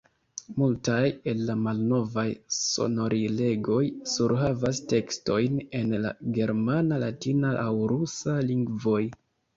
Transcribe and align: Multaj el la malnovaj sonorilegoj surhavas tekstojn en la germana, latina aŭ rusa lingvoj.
Multaj 0.61 1.01
el 1.31 1.41
la 1.49 1.55
malnovaj 1.65 2.23
sonorilegoj 2.59 3.83
surhavas 4.15 4.81
tekstojn 4.95 5.63
en 5.81 5.95
la 6.07 6.15
germana, 6.39 6.99
latina 7.07 7.53
aŭ 7.67 7.71
rusa 7.95 8.39
lingvoj. 8.53 9.03